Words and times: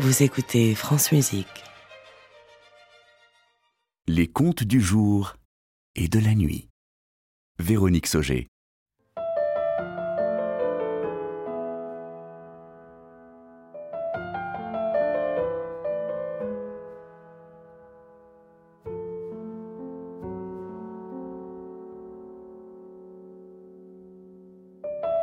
Vous 0.00 0.22
écoutez 0.22 0.76
France 0.76 1.10
Musique. 1.10 1.64
Les 4.06 4.28
contes 4.28 4.62
du 4.62 4.80
jour 4.80 5.34
et 5.96 6.06
de 6.06 6.20
la 6.20 6.36
nuit. 6.36 6.68
Véronique 7.58 8.06
Sauger. 8.06 8.46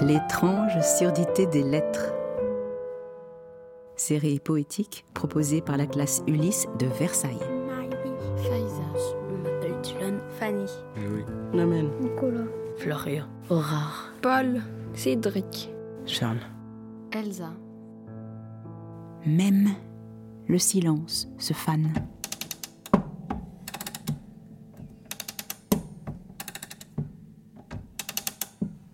L'étrange 0.00 0.80
surdité 0.80 1.46
des 1.46 1.62
lettres. 1.62 2.15
Série 3.96 4.40
poétique 4.40 5.06
proposée 5.14 5.62
par 5.62 5.78
la 5.78 5.86
classe 5.86 6.22
Ulysse 6.26 6.66
de 6.78 6.86
Versailles. 6.86 7.40
Faiza, 8.36 8.82
je 8.94 9.36
m'appelle 9.42 9.80
Dylan. 9.82 10.20
Fanny. 10.38 10.66
Namen. 11.54 11.88
Nicolas. 12.02 12.44
Florian. 12.76 13.24
Aurore. 13.48 14.10
Paul. 14.20 14.62
Cédric. 14.92 15.70
Charles. 16.04 16.40
Elsa. 17.10 17.52
Même 19.24 19.70
le 20.46 20.58
silence 20.58 21.28
se 21.38 21.54
fane. 21.54 21.92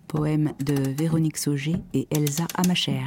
Poème 0.07 0.53
de 0.63 0.91
Véronique 0.91 1.37
Sauger 1.37 1.75
et 1.93 2.07
Elsa 2.09 2.45
Amacher. 2.55 3.01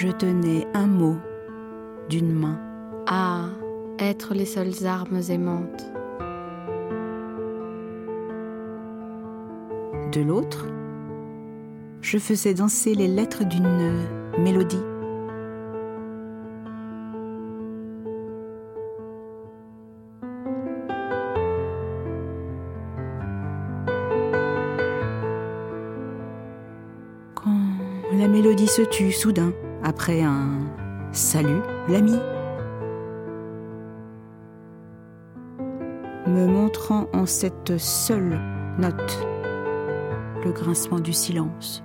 Je 0.00 0.06
tenais 0.06 0.64
un 0.74 0.86
mot 0.86 1.16
d'une 2.08 2.32
main. 2.32 2.60
Ah, 3.08 3.46
être 3.98 4.32
les 4.32 4.44
seules 4.44 4.86
armes 4.86 5.20
aimantes. 5.28 5.90
De 10.12 10.20
l'autre, 10.20 10.66
je 12.00 12.16
faisais 12.18 12.54
danser 12.54 12.94
les 12.94 13.08
lettres 13.08 13.42
d'une 13.42 13.92
mélodie. 14.38 14.76
Quand 27.34 27.50
la 28.12 28.28
mélodie 28.28 28.68
se 28.68 28.82
tut 28.82 29.10
soudain, 29.10 29.52
après 29.82 30.22
un 30.22 30.60
salut, 31.12 31.60
l'ami, 31.88 32.18
me 36.26 36.46
montrant 36.46 37.06
en 37.12 37.26
cette 37.26 37.78
seule 37.78 38.38
note 38.78 39.26
le 40.44 40.52
grincement 40.52 41.00
du 41.00 41.12
silence. 41.12 41.82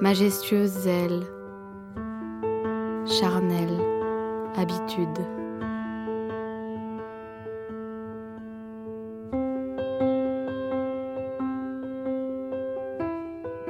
Majestueuse 0.00 0.70
zèle. 0.70 1.22
Charnelle. 3.06 3.78
Habitude. 4.56 5.08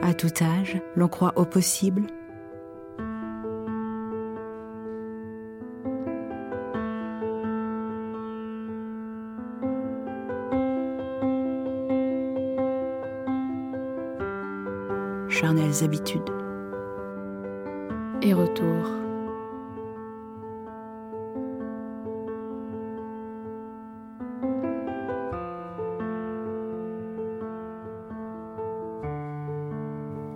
À 0.02 0.12
tout 0.14 0.28
âge, 0.42 0.80
l'on 0.96 1.08
croit 1.08 1.32
au 1.36 1.44
possible. 1.44 2.02
Charnelles 15.34 15.82
habitudes. 15.82 16.30
Et 18.22 18.32
retour. 18.32 18.86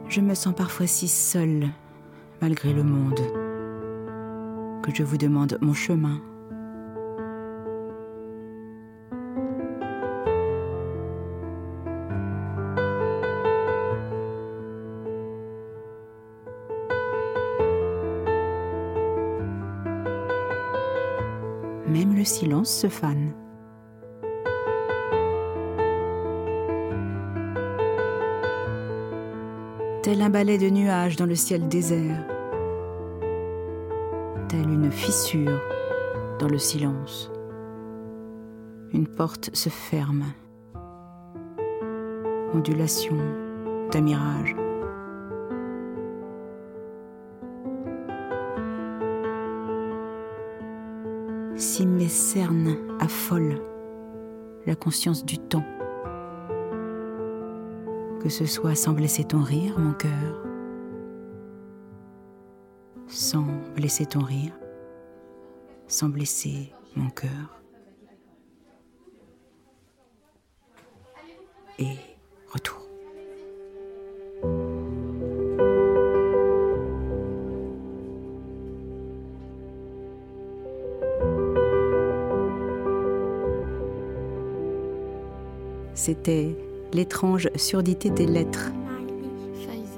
Je 0.09 0.21
me 0.21 0.35
sens 0.35 0.53
parfois 0.53 0.89
si 0.89 1.07
seule, 1.07 1.69
malgré 2.43 2.73
le 2.73 2.83
monde, 2.83 3.21
que 4.83 4.93
je 4.93 5.05
vous 5.05 5.17
demande 5.17 5.59
mon 5.61 5.75
chemin. 5.75 6.21
Même 21.88 22.15
le 22.15 22.25
silence 22.25 22.71
se 22.71 22.88
fane. 22.88 23.32
tel 30.09 30.22
un 30.22 30.31
balai 30.31 30.56
de 30.56 30.71
nuages 30.71 31.16
dans 31.16 31.26
le 31.26 31.34
ciel 31.34 31.69
désert, 31.69 32.25
telle 34.49 34.71
une 34.71 34.91
fissure 34.91 35.60
dans 36.38 36.49
le 36.49 36.56
silence. 36.56 37.31
Une 38.94 39.06
porte 39.06 39.55
se 39.55 39.69
ferme, 39.69 40.25
ondulation 42.55 43.19
d'un 43.93 44.00
mirage. 44.00 44.56
Si 51.59 51.87
mes 51.87 52.09
cernes 52.09 52.77
affolent 53.01 53.61
la 54.65 54.77
conscience 54.77 55.25
du 55.25 55.39
temps, 55.39 55.65
que 58.23 58.29
ce 58.29 58.47
soit 58.47 58.77
sans 58.77 58.93
blesser 58.93 59.25
ton 59.25 59.43
rire, 59.43 59.77
mon 59.77 59.93
cœur, 59.93 60.47
sans 63.09 63.45
blesser 63.75 64.07
ton 64.07 64.21
rire, 64.21 64.57
sans 65.88 66.09
blesser 66.09 66.73
mon 66.94 67.11
cœur. 67.11 67.61
Et 71.81 71.97
C'était 85.99 86.55
L'étrange 86.93 87.49
surdité 87.56 88.09
des 88.09 88.25
lettres, 88.25 88.71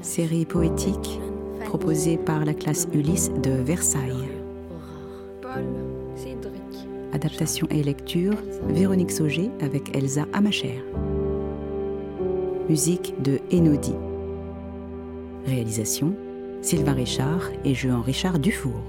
série 0.01 0.47
poétique 0.47 1.21
proposée 1.67 2.17
par 2.17 2.47
la 2.47 2.55
classe 2.55 2.89
Ulysse 2.95 3.31
de 3.43 3.51
Versailles. 3.51 4.31
Adaptation 7.13 7.69
et 7.71 7.83
lecture 7.83 8.33
Véronique 8.69 9.11
Sauger 9.11 9.51
avec 9.61 9.95
Elsa 9.95 10.25
Amacher. 10.33 10.83
Musique 12.71 13.15
de 13.21 13.39
Enodi. 13.53 13.95
Réalisation 15.47 16.15
Sylvain 16.63 16.95
Richard 16.95 17.51
et 17.67 17.75
Jean 17.75 18.01
Richard 18.01 18.39
Dufour. 18.39 18.81